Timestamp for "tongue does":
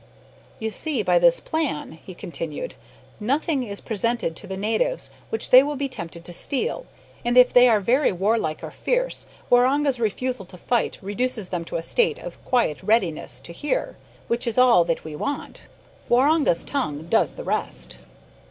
16.63-17.33